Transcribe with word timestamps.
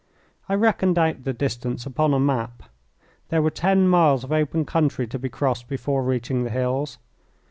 I 0.49 0.55
reckoned 0.55 0.97
out 0.97 1.25
the 1.25 1.31
distance 1.33 1.85
upon 1.85 2.11
a 2.15 2.19
map. 2.19 2.63
There 3.29 3.39
were 3.43 3.51
ten 3.51 3.87
miles 3.87 4.23
of 4.23 4.31
open 4.31 4.65
country 4.65 5.05
to 5.05 5.19
be 5.19 5.29
crossed 5.29 5.67
before 5.67 6.01
reaching 6.01 6.43
the 6.43 6.49
hills. 6.49 6.97